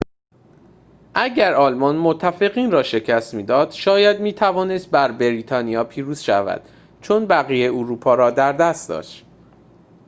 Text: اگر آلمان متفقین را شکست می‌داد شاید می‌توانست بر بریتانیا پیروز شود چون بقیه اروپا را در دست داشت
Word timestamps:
اگر 1.15 1.53
آلمان 1.53 1.95
متفقین 1.97 2.71
را 2.71 2.83
شکست 2.83 3.33
می‌داد 3.33 3.71
شاید 3.71 4.19
می‌توانست 4.21 4.91
بر 4.91 5.11
بریتانیا 5.11 5.83
پیروز 5.83 6.19
شود 6.19 6.61
چون 7.01 7.27
بقیه 7.27 7.67
اروپا 7.69 8.15
را 8.15 8.31
در 8.31 8.51
دست 8.53 8.89
داشت 8.89 9.25